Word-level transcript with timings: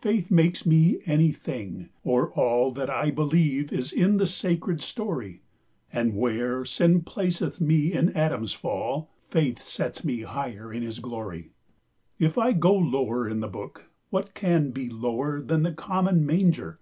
Faith 0.00 0.30
makes 0.30 0.66
me 0.66 1.00
any 1.06 1.32
thing, 1.32 1.88
or 2.04 2.30
all 2.32 2.72
That 2.72 2.90
I 2.90 3.10
beleeve 3.10 3.72
is 3.72 3.90
in 3.90 4.18
the 4.18 4.26
sacred 4.26 4.82
storie: 4.82 5.40
And 5.90 6.14
where 6.14 6.66
sinne 6.66 7.00
placeth 7.00 7.58
me 7.58 7.90
in 7.94 8.10
Adams 8.14 8.52
fall, 8.52 9.08
Faith 9.24 9.62
sets 9.62 10.04
me 10.04 10.20
higher 10.24 10.74
in 10.74 10.82
his 10.82 10.98
glorie. 10.98 11.52
20 12.18 12.26
If 12.30 12.36
I 12.36 12.52
go 12.52 12.74
lower 12.74 13.26
in 13.26 13.40
the 13.40 13.48
book, 13.48 13.86
What 14.10 14.34
can 14.34 14.72
be 14.72 14.90
lower 14.90 15.40
then 15.40 15.62
the 15.62 15.72
common 15.72 16.26
manger? 16.26 16.78